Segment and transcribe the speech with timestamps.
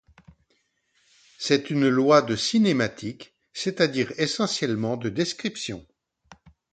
[1.37, 5.85] C'est une loi de cinématique c'est-à-dire essentiellement de description.